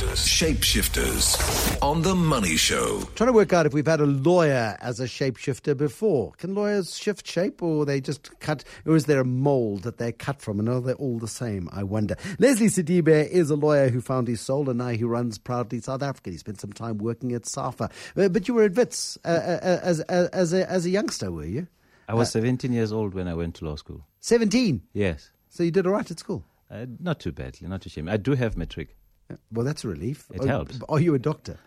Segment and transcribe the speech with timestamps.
[0.00, 1.36] Shapeshifters.
[1.36, 3.02] Shapeshifters on the Money Show.
[3.16, 6.32] Trying to work out if we've had a lawyer as a shapeshifter before.
[6.38, 10.12] Can lawyers shift shape or they just cut, or is there a mold that they're
[10.12, 11.68] cut from and are they all the same?
[11.70, 12.16] I wonder.
[12.38, 16.02] Leslie Sedibe is a lawyer who found his soul and now he runs Proudly South
[16.02, 16.30] Africa.
[16.30, 17.90] He spent some time working at SAFA.
[18.16, 21.30] Uh, But you were at WITS uh, uh, as, as, as, a, as a youngster,
[21.30, 21.66] were you?
[22.08, 24.06] I was 17 years old when I went to law school.
[24.20, 24.80] 17.
[24.94, 25.30] Yes.
[25.50, 26.46] So you did all right at school.
[26.70, 28.08] Uh, not too badly, not too shame.
[28.08, 28.96] I do have matric.
[29.52, 30.26] Well, that's a relief.
[30.32, 30.80] It Are- helps.
[30.88, 31.58] Are you a doctor?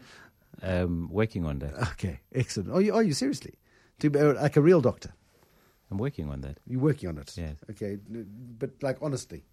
[0.62, 1.74] Um, working on that.
[1.94, 2.72] Okay, excellent.
[2.72, 3.56] Are you, are you seriously?
[4.00, 5.14] To be, uh, like a real doctor?
[5.92, 6.58] I'm working on that.
[6.66, 7.34] You're working on it?
[7.36, 7.58] Yes.
[7.70, 7.98] Okay,
[8.58, 9.44] but like honestly?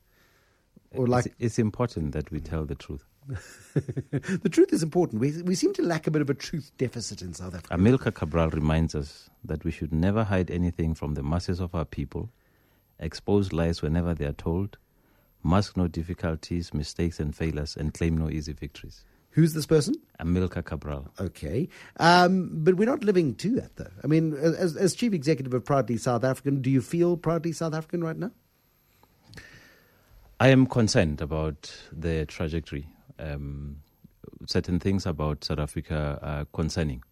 [0.93, 3.05] Or like, it's, it's important that we tell the truth.
[3.75, 5.20] the truth is important.
[5.20, 7.77] We, we seem to lack a bit of a truth deficit in South Africa.
[7.77, 11.84] Amilcar Cabral reminds us that we should never hide anything from the masses of our
[11.84, 12.31] people,
[12.98, 14.79] expose lies whenever they are told,
[15.43, 19.05] mask no difficulties, mistakes, and failures, and claim no easy victories.
[19.31, 19.95] Who's this person?
[20.19, 21.09] Amilcar Cabral.
[21.21, 21.69] Okay.
[21.98, 23.91] Um, but we're not living to that, though.
[24.03, 27.73] I mean, as, as chief executive of Proudly South African, do you feel proudly South
[27.73, 28.33] African right now?
[30.41, 32.89] I am concerned about the trajectory.
[33.19, 33.83] Um,
[34.47, 37.05] certain things about South Africa are concerning.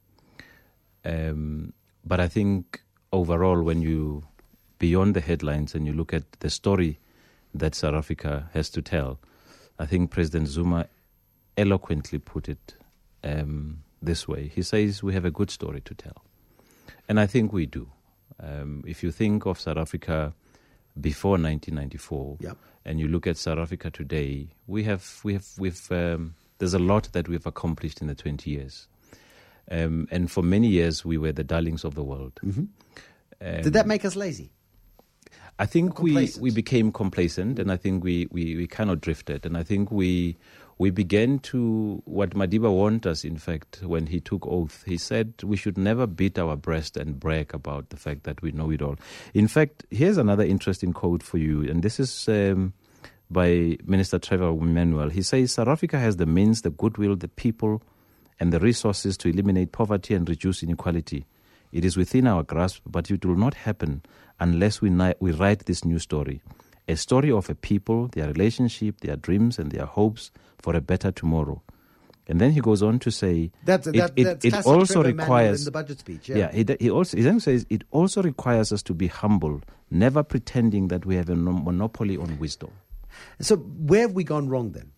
[1.05, 1.73] Um,
[2.05, 2.81] but I think
[3.13, 4.25] overall, when you
[4.79, 6.99] beyond the headlines and you look at the story
[7.59, 9.19] that South Africa has to tell,
[9.79, 10.87] I think President Zuma
[11.57, 12.75] eloquently put it
[13.25, 14.49] um, this way.
[14.55, 16.25] He says we have a good story to tell,
[17.09, 17.89] and I think we do.
[18.41, 20.33] Um, if you think of South Africa
[21.01, 22.57] before 1994, Yep.
[22.85, 26.79] and you look at South Africa today, we have we have we've um, there's a
[26.79, 28.87] lot that we've accomplished in the 20 years,
[29.71, 32.39] um, and for many years we were the darlings of the world.
[32.45, 34.51] Um, Did that make us lazy?
[35.59, 39.45] I think we, we became complacent, and I think we, we, we kind of drifted,
[39.45, 40.37] and I think we
[40.81, 43.25] we began to what Madiba warned us.
[43.25, 47.19] In fact, when he took oath, he said we should never beat our breast and
[47.19, 48.95] brag about the fact that we know it all.
[49.35, 52.29] In fact, here's another interesting quote for you, and this is.
[52.29, 52.75] Um,
[53.31, 55.11] by Minister Trevor Manuel.
[55.11, 57.83] He says South Africa has the means, the goodwill, the people,
[58.41, 61.27] and the resources to eliminate poverty and reduce inequality.
[61.73, 64.03] It is within our grasp, but it will not happen
[64.41, 66.41] unless we, ni- we write this new story.
[66.89, 71.11] A story of a people, their relationship, their dreams, and their hopes for a better
[71.13, 71.63] tomorrow.
[72.27, 75.61] And then he goes on to say, That's, it, that, it- that's it also requires
[75.63, 76.29] in the budget speech.
[76.29, 76.53] yeah, Yeah.
[76.53, 80.89] he, he also he then says it also requires us to be humble, never pretending
[80.89, 82.71] that we have a monopoly on wisdom.
[83.41, 84.93] So where have we gone wrong then?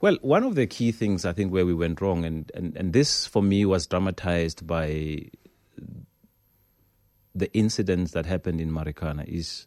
[0.00, 2.92] Well, one of the key things I think where we went wrong, and, and, and
[2.92, 5.28] this for me was dramatized by
[7.34, 9.66] the incidents that happened in Marikana, is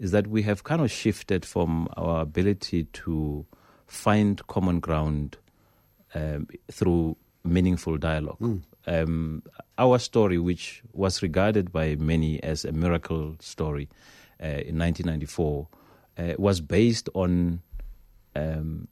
[0.00, 3.46] is that we have kind of shifted from our ability to
[3.86, 5.36] find common ground
[6.14, 8.38] um, through meaningful dialogue.
[8.86, 9.42] Um,
[9.78, 13.88] our story, which was regarded by many as a miracle story
[14.42, 15.68] uh, in 1994,
[16.18, 17.60] uh, was based on
[18.34, 18.88] um,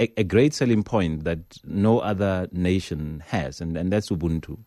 [0.00, 4.58] a, a great selling point that no other nation has, and, and that's Ubuntu,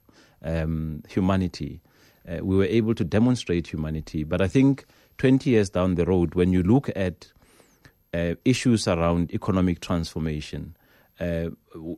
[0.44, 1.82] um, humanity.
[2.28, 4.86] Uh, we were able to demonstrate humanity, but I think
[5.18, 7.32] 20 years down the road, when you look at
[8.14, 10.76] uh, issues around economic transformation,
[11.20, 11.50] uh,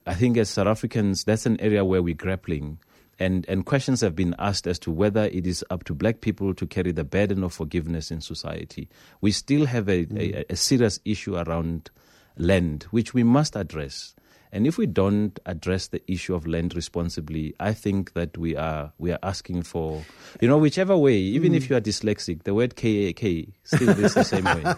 [0.06, 2.80] I think as South Africans, that's an area where we're grappling.
[3.18, 6.54] And, and questions have been asked as to whether it is up to black people
[6.54, 8.90] to carry the burden of forgiveness in society.
[9.22, 11.92] We still have a, a, a serious issue around
[12.38, 14.16] land, which we must address.
[14.56, 18.94] And if we don't address the issue of land responsibly, I think that we are
[18.98, 20.06] we are asking for,
[20.40, 21.18] you know, whichever way.
[21.18, 24.64] Even if you are dyslexic, the word KAK still is the same way.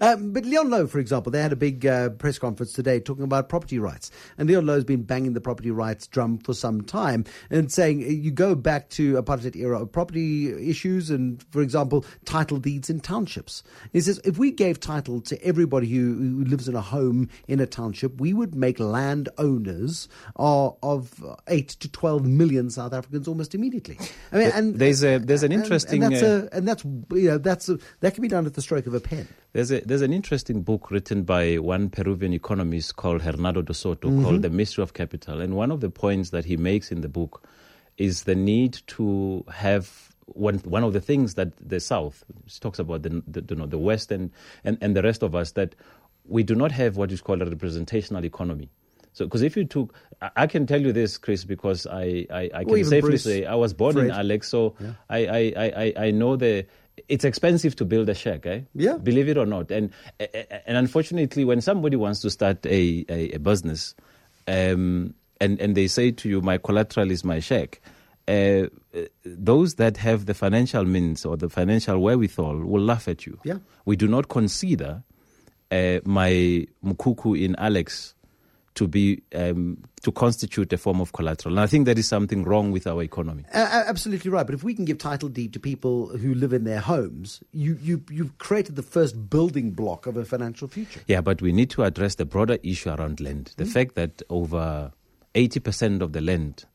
[0.00, 3.24] Um, but Leon Louw, for example, they had a big uh, press conference today talking
[3.24, 4.10] about property rights.
[4.38, 8.06] And Leon Louw's been banging the property rights drum for some time and saying uh,
[8.08, 13.00] you go back to apartheid era of property issues and, for example, title deeds in
[13.00, 13.62] townships.
[13.92, 17.60] He says if we gave title to everybody who, who lives in a home in
[17.60, 23.28] a township, we would make land owners of, of 8 to 12 million South Africans
[23.28, 23.98] almost immediately.
[24.32, 27.28] I mean, and There's a- there's an interesting, and that's, uh, a, and that's you
[27.30, 29.26] know that's a, that can be done at the stroke of a pen.
[29.52, 34.08] There's a there's an interesting book written by one Peruvian economist called Hernando de Soto
[34.22, 37.08] called The Mystery of Capital, and one of the points that he makes in the
[37.08, 37.32] book
[37.96, 39.84] is the need to have
[40.26, 42.24] one one of the things that the South
[42.60, 44.30] talks about the the, you know, the West and,
[44.64, 45.74] and and the rest of us that
[46.28, 48.68] we do not have what is called a representational economy.
[49.16, 52.50] So, because if you took, I- I can tell you this, Chris, because I, I,
[52.52, 54.74] I can safely Bruce, say I was born in Alex, so
[55.08, 56.66] I, I, I, I- I know the
[57.08, 58.60] it's expensive to build a shack, eh?
[58.74, 58.96] Yeah.
[58.98, 59.70] Believe it or not.
[59.70, 63.94] And and unfortunately, when somebody wants to start a, a, a business,
[64.48, 67.80] um, and, and they say to you, my collateral is my shack,
[68.28, 68.66] uh,
[69.24, 73.38] those that have the financial means or the financial wherewithal will laugh at you.
[73.44, 73.58] Yeah.
[73.86, 75.02] We do not consider
[75.70, 78.14] uh, my mukuku in Alex
[78.76, 81.54] to be um, to constitute a form of collateral.
[81.54, 83.44] And I think there is something wrong with our economy.
[83.52, 84.46] Uh, absolutely right.
[84.46, 87.78] But if we can give title deed to people who live in their homes, you,
[87.82, 91.00] you, you've created the first building block of a financial future.
[91.08, 93.54] Yeah, but we need to address the broader issue around land.
[93.56, 93.72] The mm.
[93.72, 94.92] fact that over
[95.34, 96.66] 80% of the land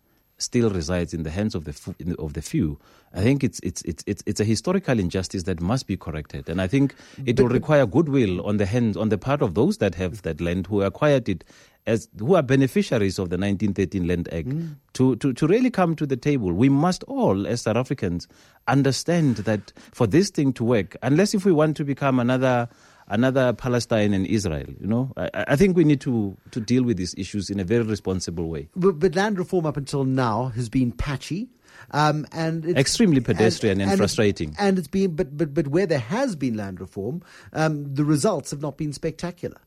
[0.42, 2.80] still resides in the hands of the of the few.
[3.14, 6.62] I think it's it's it's it's it's a historical injustice that must be corrected, and
[6.62, 6.96] I think
[7.26, 10.22] it but, will require goodwill on the hands on the part of those that have
[10.24, 11.44] that land who acquired it
[11.88, 14.76] as who are beneficiaries of the 1913 Land Act mm.
[14.94, 16.52] to, to, to really come to the table.
[16.52, 18.28] We must all, as South Africans,
[18.68, 22.70] understand that for this thing to work, unless if we want to become another
[23.08, 24.68] another Palestine and Israel.
[24.80, 27.64] You know, I, I, think we need to, to deal with these issues in a
[27.64, 28.70] very responsible way.
[28.76, 31.50] But, but land reform up until now has been patchy.
[31.92, 34.56] Um, and extremely pedestrian and, and, and frustrating.
[34.58, 37.22] and it's been, but but but where there has been land reform,
[37.54, 39.58] um, the results have not been spectacular.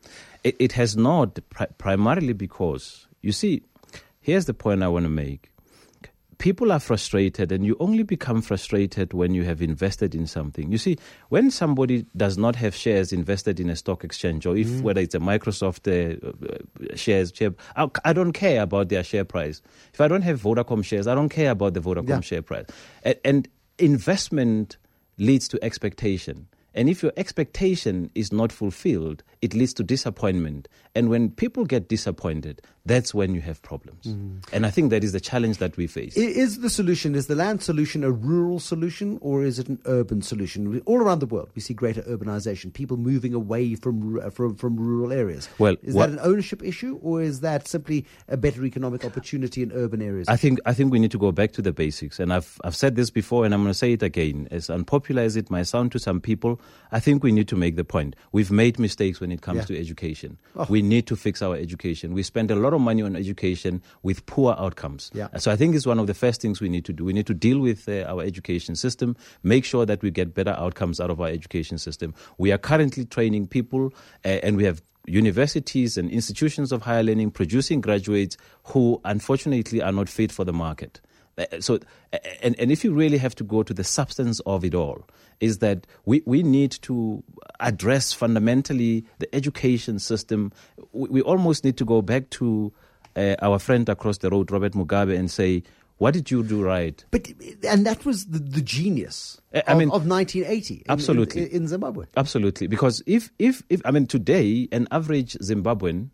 [0.42, 3.62] It, it has not, pri- primarily because you see,
[4.20, 5.50] here's the point I want to make
[6.38, 10.70] people are frustrated, and you only become frustrated when you have invested in something.
[10.70, 10.98] You see,
[11.28, 14.82] when somebody does not have shares invested in a stock exchange, or if mm.
[14.82, 19.24] whether it's a Microsoft uh, uh, shares, share, I, I, don't care about their share
[19.24, 19.62] price.
[19.92, 22.20] If I don't have Vodacom shares, I don't care about the Vodacom yeah.
[22.20, 22.66] share price.
[23.02, 23.48] And, and
[23.78, 24.76] investment
[25.18, 26.46] leads to expectation.
[26.74, 30.68] And if your expectation is not fulfilled, it leads to disappointment.
[30.94, 34.04] And when people get disappointed, that's when you have problems.
[34.04, 34.44] Mm.
[34.52, 36.16] And I think that is the challenge that we face.
[36.16, 40.20] Is the solution, is the land solution a rural solution or is it an urban
[40.20, 40.80] solution?
[40.84, 45.12] All around the world, we see greater urbanization, people moving away from, from, from rural
[45.12, 45.48] areas.
[45.58, 49.72] Well, is that an ownership issue or is that simply a better economic opportunity in
[49.72, 50.28] urban areas?
[50.28, 52.20] I think, I think we need to go back to the basics.
[52.20, 54.48] And I've, I've said this before and I'm going to say it again.
[54.50, 56.60] As unpopular as it might sound to some people,
[56.92, 58.14] I think we need to make the point.
[58.30, 59.64] We've made mistakes when it comes yeah.
[59.64, 60.38] to education.
[60.56, 60.66] Oh.
[60.68, 62.14] We need to fix our education.
[62.14, 65.10] We spend a lot of money on education with poor outcomes.
[65.12, 65.28] Yeah.
[65.38, 67.04] So I think it's one of the first things we need to do.
[67.04, 70.54] We need to deal with uh, our education system, make sure that we get better
[70.56, 72.14] outcomes out of our education system.
[72.38, 73.92] We are currently training people,
[74.24, 79.92] uh, and we have universities and institutions of higher learning producing graduates who unfortunately are
[79.92, 81.00] not fit for the market.
[81.36, 81.78] Uh, so,
[82.42, 85.04] and, and if you really have to go to the substance of it all,
[85.40, 87.22] is that we, we need to
[87.60, 90.52] address fundamentally the education system.
[90.92, 92.72] We, we almost need to go back to
[93.16, 95.62] uh, our friend across the road, Robert Mugabe, and say,
[95.98, 97.04] what did you do right?
[97.10, 97.28] But
[97.68, 99.40] and that was the, the genius.
[99.54, 100.74] I of, mean, of 1980.
[100.74, 102.06] In, absolutely in, in, Zimbabwe.
[102.16, 106.10] Absolutely, because if if if I mean today, an average Zimbabwean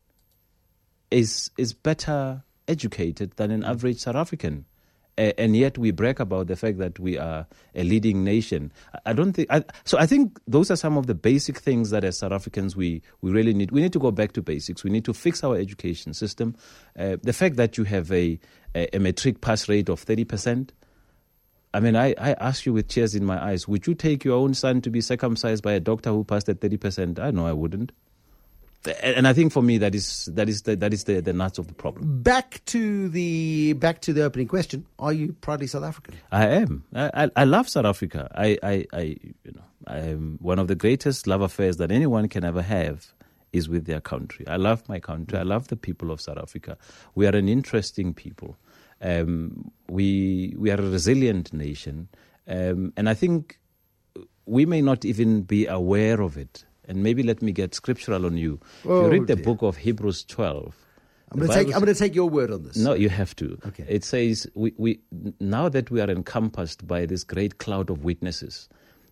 [1.11, 4.66] is is better educated than an average South African
[5.20, 8.72] and yet we brag about the fact that we are a leading nation.
[9.05, 9.99] I don't think I, so.
[9.99, 13.31] I think those are some of the basic things that as South Africans we we
[13.31, 13.70] really need.
[13.70, 14.82] We need to go back to basics.
[14.82, 16.56] We need to fix our education system.
[16.99, 18.38] Uh, the fact that you have a,
[18.75, 20.72] a, a matric pass rate of thirty percent.
[21.73, 24.37] I mean, I, I ask you with tears in my eyes, would you take your
[24.37, 27.20] own son to be circumcised by a doctor who passed at 30%?
[27.20, 27.93] I know I wouldn't
[29.02, 31.58] and I think for me that is that is the, that is the, the nuts
[31.58, 32.22] of the problem.
[32.22, 36.14] Back to the back to the opening question: Are you proudly South African?
[36.32, 36.84] I am.
[36.94, 38.30] I, I, I love South Africa.
[38.34, 39.00] I, I, I
[39.44, 43.12] you know I am one of the greatest love affairs that anyone can ever have
[43.52, 44.46] is with their country.
[44.46, 45.38] I love my country.
[45.38, 46.78] I love the people of South Africa.
[47.14, 48.56] We are an interesting people.
[49.02, 52.08] Um, we we are a resilient nation,
[52.49, 53.58] um, and I think
[54.46, 58.37] we may not even be aware of it and maybe let me get scriptural on
[58.37, 58.61] you.
[58.61, 59.44] Oh, if you oh, read the dear.
[59.44, 60.75] book of Hebrews 12,
[61.30, 62.76] I'm going, take, I'm going, to take, your word on this.
[62.76, 63.56] No, you have to.
[63.68, 63.85] Okay.
[63.88, 64.99] It says, we, we,
[65.38, 68.68] now that we are encompassed by this great cloud of witnesses,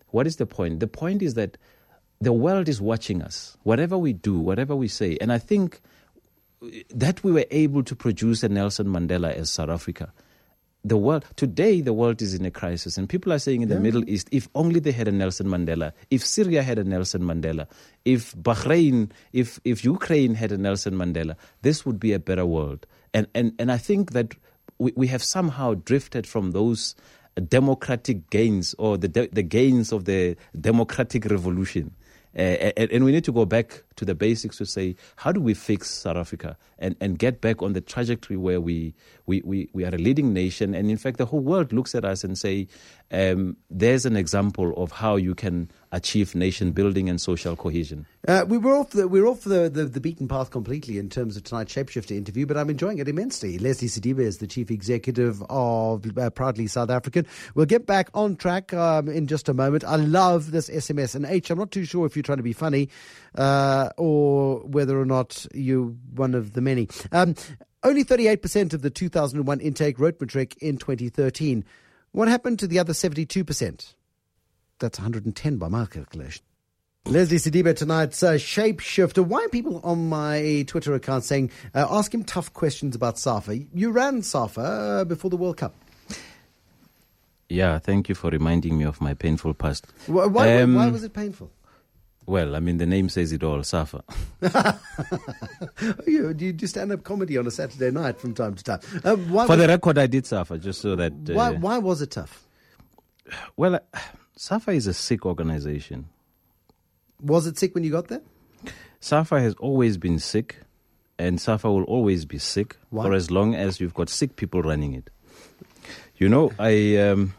[0.08, 0.80] what is the point?
[0.80, 1.56] The point is that
[2.20, 5.16] the world is watching us, whatever we do, whatever we say.
[5.20, 5.80] And I think
[6.90, 10.12] that we were able to produce a Nelson Mandela as South Africa
[10.85, 13.75] the world today the world is in a crisis and people are saying in the
[13.75, 13.80] yeah.
[13.80, 17.66] middle east if only they had a nelson mandela if syria had a nelson mandela
[18.04, 22.87] if bahrain if if ukraine had a nelson mandela this would be a better world
[23.12, 24.35] and and and i think that
[24.78, 26.94] we, we have somehow drifted from those
[27.49, 31.92] democratic gains or the the gains of the democratic revolution
[32.37, 32.40] uh,
[32.76, 35.54] and, and, we need to go back to the basics to say, how do we
[35.54, 38.94] fix South Africa and, and get back on the trajectory where we,
[39.26, 40.75] we, we, we are a leading nation?
[40.75, 42.68] And in fact, the whole world looks at us and say,
[43.11, 48.07] um, there's an example of how you can achieve nation building and social cohesion.
[48.26, 51.37] Uh, we were off the we're off the, the, the, beaten path completely in terms
[51.37, 53.59] of tonight's shapeshifter interview, but I'm enjoying it immensely.
[53.59, 57.26] Leslie Sedibe is the chief executive of uh, Proudly South African.
[57.54, 59.85] We'll get back on track um, in just a moment.
[59.85, 61.50] I love this SMS and H.
[61.50, 62.90] I'm not too sure if you're trying to be funny
[63.35, 66.88] uh, or whether or not you're one of the many.
[67.12, 67.35] Um,
[67.83, 71.64] only 38% of the 2001 intake wrote matric in 2013.
[72.12, 73.95] What happened to the other 72%?
[74.78, 76.42] That's 110 by my calculation.
[77.06, 79.25] Leslie Sedibe tonight's uh, shapeshifter.
[79.25, 83.58] Why are people on my Twitter account saying, uh, ask him tough questions about SAFA?
[83.73, 85.75] You ran SAFA uh, before the World Cup.
[87.49, 89.87] Yeah, thank you for reminding me of my painful past.
[90.06, 91.50] Why, why, um, why was it painful?
[92.26, 94.04] Well, I mean, the name says it all, SAFA.
[96.06, 98.80] you, you do stand up comedy on a Saturday night from time to time.
[99.02, 99.16] Uh,
[99.47, 101.12] For the record, I did SAFA, just so that.
[101.12, 102.47] Uh, why, why was it tough?
[103.56, 103.99] Well, uh,
[104.38, 106.07] SAFA is a sick organization.
[107.21, 108.23] Was it sick when you got there?
[109.00, 110.61] SAFA has always been sick,
[111.18, 113.02] and SAFA will always be sick why?
[113.02, 115.11] for as long as you've got sick people running it.
[116.16, 116.97] You know, I.
[116.97, 117.35] Um,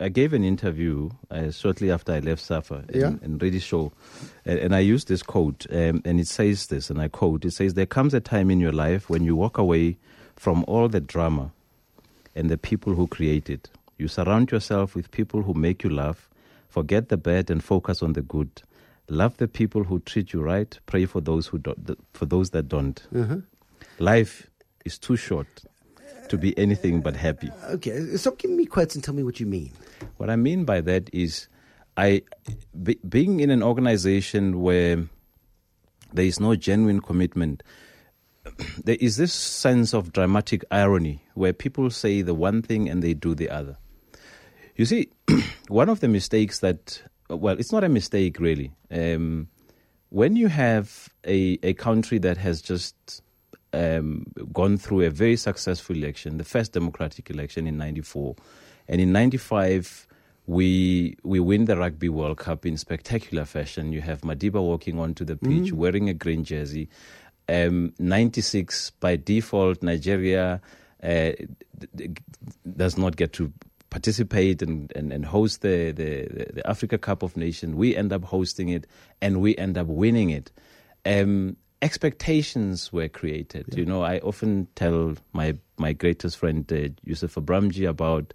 [0.00, 3.12] I gave an interview uh, shortly after I left SAFA yeah.
[3.22, 3.92] and, really show,
[4.44, 7.52] and, and, I used this quote, um, and it says this, and I quote: "It
[7.52, 9.98] says there comes a time in your life when you walk away
[10.34, 11.52] from all the drama
[12.34, 13.68] and the people who create it.
[13.98, 16.28] You surround yourself with people who make you laugh,
[16.68, 18.62] forget the bad and focus on the good.
[19.08, 20.78] Love the people who treat you right.
[20.86, 23.06] Pray for those who don't, for those that don't.
[23.14, 23.36] Uh-huh.
[23.98, 24.50] Life
[24.84, 25.46] is too short."
[26.28, 27.50] to be anything but happy.
[27.70, 29.72] Okay, stop giving me quotes and tell me what you mean.
[30.16, 31.48] What I mean by that is,
[31.96, 32.22] I
[32.82, 35.04] be, being in an organization where
[36.12, 37.62] there is no genuine commitment.
[38.84, 43.12] There is this sense of dramatic irony where people say the one thing and they
[43.12, 43.76] do the other.
[44.76, 45.08] You see,
[45.68, 48.72] one of the mistakes that, well, it's not a mistake really.
[48.90, 49.48] Um,
[50.10, 53.22] when you have a, a country that has just
[53.72, 58.36] um, gone through a very successful election, the first democratic election in '94,
[58.88, 60.06] and in '95
[60.46, 63.92] we we win the Rugby World Cup in spectacular fashion.
[63.92, 66.88] You have Madiba walking onto the pitch mm wearing a green jersey.
[67.48, 70.60] Um, 96 by default, Nigeria
[71.02, 71.30] uh,
[72.76, 73.52] does not get to
[73.96, 77.74] participate and, and, and host the, the, the Africa Cup of Nations.
[77.74, 78.86] We end up hosting it
[79.22, 80.52] and we end up winning it.
[81.06, 83.64] Um, expectations were created.
[83.70, 83.78] Yeah.
[83.78, 88.34] You know, I often tell my my greatest friend uh, Yusuf Abramjee about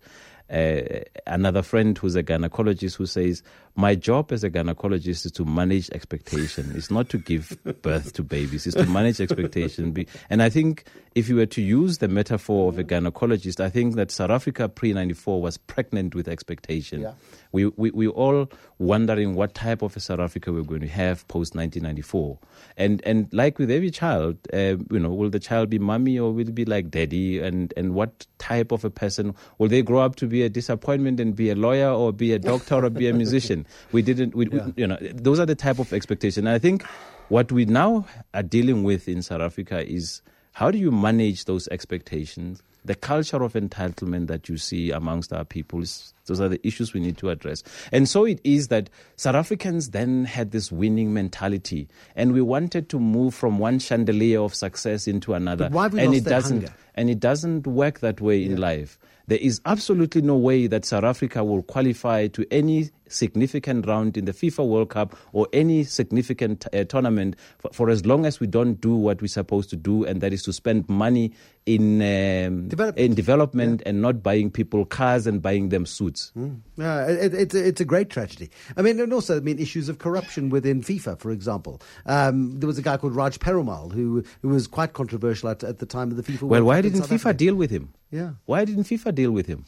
[0.50, 3.44] uh, another friend who's a gynecologist who says,
[3.76, 6.72] My job as a gynecologist is to manage expectation.
[6.76, 10.06] It's not to give birth to babies, it's to manage expectation.
[10.30, 10.86] And I think
[11.16, 14.70] if you were to use the metaphor of a gynecologist, I think that South Africa
[14.70, 17.02] pre 94 was pregnant with expectation.
[17.02, 17.14] Yeah.
[17.52, 21.28] We, we, we all wondering what type of a South Africa we're going to have
[21.28, 22.40] post 1994.
[22.78, 26.32] And, and like with every child, uh, you know, will the child be mommy or
[26.32, 27.40] will it be like daddy?
[27.40, 31.20] And, and what type of a person will they grow up to be a disappointment
[31.20, 33.61] and be a lawyer or be a doctor or be a musician?
[33.92, 34.66] We didn't, we, yeah.
[34.66, 36.48] we, you know, those are the type of expectation.
[36.48, 36.84] And I think
[37.30, 40.22] what we now are dealing with in South Africa is
[40.54, 42.62] how do you manage those expectations?
[42.84, 47.00] The culture of entitlement that you see amongst our peoples, those are the issues we
[47.00, 47.64] need to address.
[47.92, 52.90] And so it is that South Africans then had this winning mentality, and we wanted
[52.90, 55.70] to move from one chandelier of success into another.
[56.00, 56.76] and it doesn't hunger?
[56.96, 58.48] and it doesn't work that way yeah.
[58.48, 58.98] in life.
[59.28, 64.26] There is absolutely no way that South Africa will qualify to any significant round in
[64.26, 68.48] the FIFA World Cup or any significant uh, tournament for, for, as long as we
[68.48, 71.34] don't do what we're supposed to do, and that is to spend money
[71.66, 73.90] in um, development, in development yeah.
[73.90, 76.32] and not buying people cars and buying them suits.
[76.38, 76.62] Mm.
[76.80, 78.50] Uh, it, it, it's a great tragedy.
[78.76, 81.82] I mean, and also, I mean, issues of corruption within FIFA, for example.
[82.06, 85.80] Um, there was a guy called Raj Perumal who, who was quite controversial at, at
[85.80, 87.94] the time of the FIFA Well, World why Cup didn't FIFA deal with him?
[88.10, 88.32] Yeah.
[88.46, 89.66] Why didn't FIFA deal with him?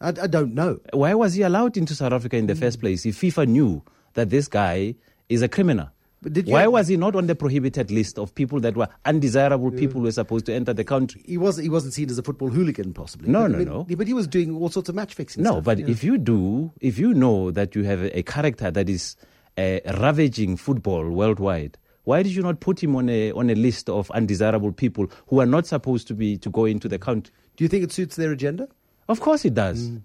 [0.00, 0.78] I, I don't know.
[0.92, 2.60] Why was he allowed into South Africa in the mm.
[2.60, 3.82] first place if FIFA knew
[4.14, 4.94] that this guy
[5.28, 5.90] is a criminal?
[6.44, 9.78] Why was he not on the prohibited list of people that were undesirable yeah.
[9.78, 11.22] people who were supposed to enter the country?
[11.24, 13.30] He was he wasn't seen as a football hooligan, possibly.
[13.30, 13.86] No, but, no, I mean, no.
[13.96, 15.42] But he was doing all sorts of match fixing.
[15.42, 15.86] No, stuff, but yeah.
[15.88, 19.16] if you do, if you know that you have a, a character that is
[19.56, 23.88] uh, ravaging football worldwide, why did you not put him on a on a list
[23.88, 27.32] of undesirable people who are not supposed to be to go into the country?
[27.56, 28.68] Do you think it suits their agenda?
[29.10, 29.88] Of course it does.
[29.88, 30.02] Mm.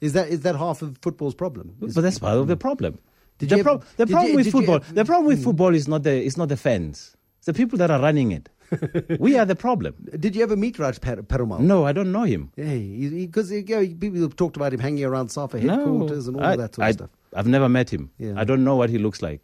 [0.00, 1.74] Is that is that half of football's problem?
[1.82, 2.98] Is, but that's part of the problem.
[3.38, 6.02] Did the, pro- ever- the problem you- with football, the problem with football is not
[6.02, 7.16] the is not the fans.
[7.38, 8.48] It's the people that are running it.
[9.18, 9.94] we are the problem.
[10.24, 11.60] Did you ever meet Raj Per- Perumal?
[11.60, 12.50] No, I don't know him.
[12.56, 12.74] Yeah,
[13.26, 16.52] because you know, people have talked about him hanging around SAFA headquarters and all I,
[16.52, 17.10] of that sort I, of stuff.
[17.34, 18.10] I've never met him.
[18.18, 18.34] Yeah.
[18.36, 19.40] I don't know what he looks like.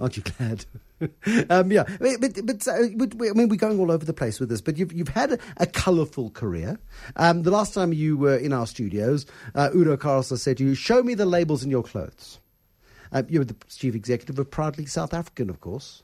[0.00, 0.64] Aren't you glad?
[1.50, 4.48] um, yeah, but but, uh, but I mean, we're going all over the place with
[4.48, 4.60] this.
[4.60, 6.78] But you've you've had a, a colourful career.
[7.16, 10.74] Um, the last time you were in our studios, uh, Udo Carlson said to you,
[10.74, 12.38] "Show me the labels in your clothes."
[13.12, 16.02] Um, you were the chief executive of Proudly South African, of course.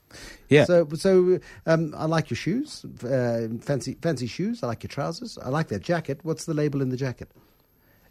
[0.48, 0.64] Yeah.
[0.64, 4.62] So, so um, I like your shoes, uh, fancy fancy shoes.
[4.62, 5.38] I like your trousers.
[5.38, 6.20] I like that jacket.
[6.22, 7.30] What's the label in the jacket?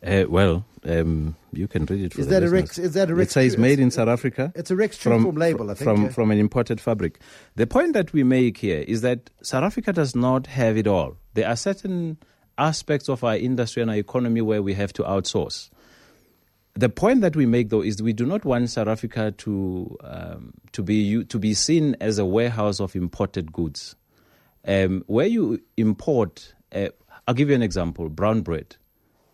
[0.06, 2.14] Uh, well, um, you can read it.
[2.14, 2.50] For Is that a.
[2.50, 4.52] Rex- is that a Rex- It says made in South Africa.
[4.56, 6.10] It's a Rex Trueform label, I think, From yeah.
[6.10, 7.20] from an imported fabric.
[7.56, 11.16] The point that we make here is that South Africa does not have it all.
[11.36, 12.18] There are certain
[12.58, 15.70] aspects of our industry and our economy where we have to outsource.
[16.76, 20.54] The point that we make, though, is we do not want South Africa to um,
[20.74, 23.96] to be to be seen as a warehouse of imported goods.
[24.66, 26.88] Um, where you import, uh,
[27.28, 28.76] I'll give you an example: brown bread.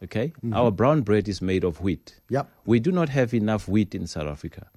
[0.03, 2.19] Okay, our brown bread is made of wheat.
[2.29, 2.49] Yep.
[2.65, 4.67] We do not have enough wheat in South Africa.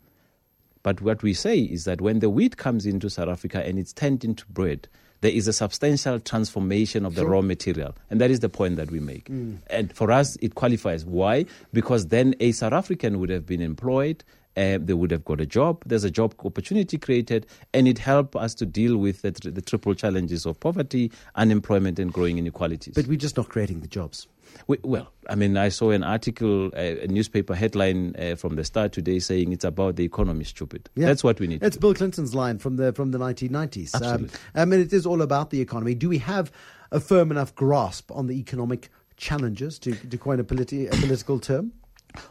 [0.82, 3.92] But what we say is that when the wheat comes into South Africa and it's
[3.92, 4.88] turned into bread,
[5.20, 7.94] there is a substantial transformation of the raw material.
[8.10, 9.28] And that is the point that we make.
[9.68, 11.04] And for us, it qualifies.
[11.04, 11.46] Why?
[11.72, 14.24] Because then a South African would have been employed.
[14.56, 15.82] Uh, they would have got a job.
[15.86, 19.94] There's a job opportunity created, and it helped us to deal with the, the triple
[19.94, 22.92] challenges of poverty, unemployment, and growing inequalities.
[22.94, 24.26] But we're just not creating the jobs.
[24.66, 28.88] We, well, I mean, I saw an article, a newspaper headline uh, from the Star
[28.88, 30.88] today saying it's about the economy, stupid.
[30.94, 31.06] Yeah.
[31.06, 31.62] That's what we need.
[31.62, 31.88] It's to do.
[31.88, 33.94] Bill Clinton's line from the from the 1990s.
[33.94, 34.38] Um, Absolutely.
[34.54, 35.94] um, and it is all about the economy.
[35.94, 36.52] Do we have
[36.90, 41.38] a firm enough grasp on the economic challenges, to, to coin a, politi- a political
[41.38, 41.72] term?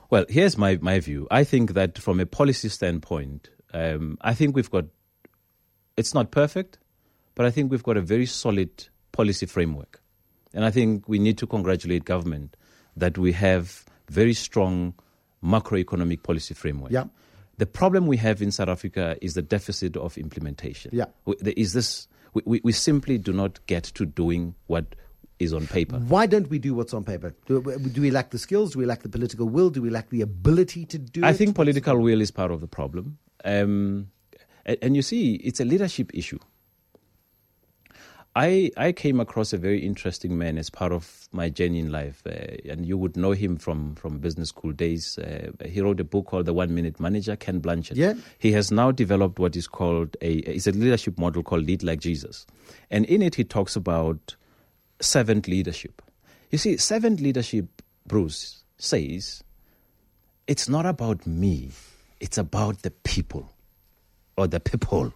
[0.09, 1.27] Well, here's my, my view.
[1.31, 4.85] I think that from a policy standpoint, um, I think we've got,
[5.97, 6.77] it's not perfect,
[7.33, 10.00] but I think we've got a very solid policy framework.
[10.53, 12.55] And I think we need to congratulate government
[12.97, 14.93] that we have very strong
[15.43, 16.91] macroeconomic policy framework.
[16.91, 17.05] Yeah.
[17.57, 20.91] The problem we have in South Africa is the deficit of implementation.
[20.93, 21.05] Yeah.
[21.25, 24.95] Is this, we, we, we simply do not get to doing what
[25.39, 25.97] is on paper.
[25.97, 27.33] Why don't we do what's on paper?
[27.47, 28.73] Do, do we lack the skills?
[28.73, 29.69] Do we lack the political will?
[29.69, 31.33] Do we lack the ability to do I it?
[31.33, 33.17] think political will is part of the problem.
[33.43, 34.11] Um,
[34.65, 36.39] and, and you see, it's a leadership issue.
[38.33, 42.23] I, I came across a very interesting man as part of my journey in life,
[42.25, 42.31] uh,
[42.69, 45.17] and you would know him from, from business school days.
[45.17, 47.97] Uh, he wrote a book called The One Minute Manager, Ken Blanchard.
[47.97, 48.13] Yeah.
[48.39, 51.99] He has now developed what is called a it's a leadership model called Lead Like
[51.99, 52.45] Jesus,
[52.89, 54.35] and in it he talks about
[55.01, 56.01] servant leadership.
[56.51, 59.43] You see, servant leadership, Bruce says,
[60.47, 61.71] it's not about me,
[62.21, 63.49] it's about the people
[64.37, 65.13] or the people.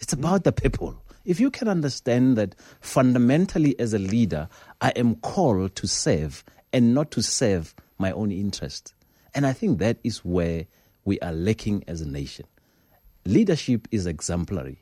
[0.00, 1.02] It's about the people.
[1.28, 4.48] If you can understand that fundamentally as a leader,
[4.80, 8.94] I am called to serve and not to serve my own interest.
[9.34, 10.64] And I think that is where
[11.04, 12.46] we are lacking as a nation.
[13.26, 14.78] Leadership is exemplary.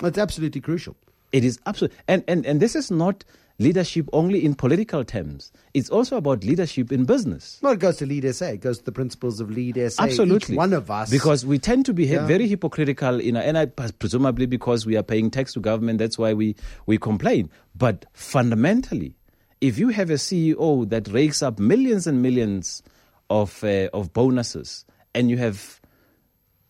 [0.00, 0.94] That's absolutely crucial.
[1.32, 3.24] It is absolutely, and, and, and this is not
[3.58, 5.50] leadership only in political terms.
[5.72, 7.58] It's also about leadership in business.
[7.62, 8.46] Well, it goes to Lead SA.
[8.48, 10.02] It goes to the principles of Lead SA.
[10.02, 11.10] Absolutely, Each one of us.
[11.10, 12.26] because we tend to be Yeah.
[12.26, 16.18] very hypocritical in, our, and I, presumably because we are paying tax to government, that's
[16.18, 16.54] why we
[16.86, 17.48] we complain.
[17.74, 19.14] But fundamentally,
[19.60, 22.82] if you have a CEO that rakes up millions and millions
[23.30, 25.80] of uh, of bonuses, and you have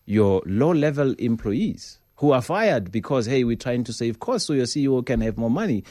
[0.07, 4.53] your low level employees who are fired because hey we're trying to save costs so
[4.53, 5.83] your ceo can have more money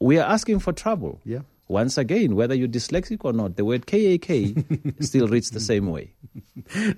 [0.00, 1.40] we are asking for trouble Yeah.
[1.68, 4.26] once again whether you're dyslexic or not the word kak
[5.00, 6.12] still reads the same way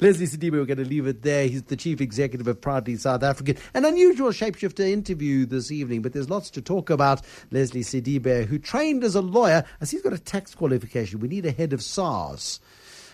[0.01, 1.47] Leslie Sedibe, we're going to leave it there.
[1.47, 3.57] He's the chief executive of Proudly South African.
[3.75, 7.23] An unusual shapeshifter interview this evening, but there's lots to talk about.
[7.51, 11.21] Leslie Sedibe, who trained as a lawyer, as he's got a tax qualification.
[11.21, 12.59] We need a head of SARS.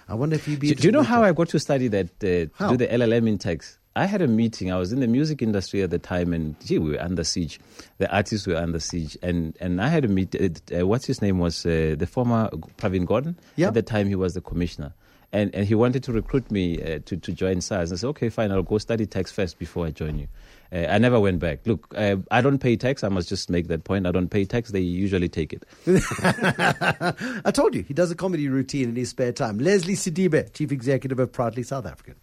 [0.09, 0.69] I wonder if he'd be.
[0.69, 3.29] do, do you know how in i got to study that uh, do the llm
[3.29, 4.71] in tax I had a meeting.
[4.71, 7.59] I was in the music industry at the time, and gee, we were under siege.
[7.97, 10.35] The artists were under siege, and and I had a meet.
[10.35, 13.37] Uh, uh, what's his name was uh, the former Pravin Gordhan.
[13.57, 13.69] Yeah.
[13.69, 14.93] At the time, he was the commissioner,
[15.33, 17.91] and and he wanted to recruit me uh, to to join SARS.
[17.91, 20.29] I said, okay, fine, I'll go study tax first before I join you.
[20.71, 21.61] Uh, I never went back.
[21.67, 23.03] Look, uh, I don't pay tax.
[23.03, 24.07] I must just make that point.
[24.07, 24.73] I don't pay tax.
[24.73, 25.65] They usually take it.
[27.47, 29.59] I told you, he does a comedy routine in his spare time.
[29.59, 32.17] Leslie Sedibe, Chief Executive of Proudly South African.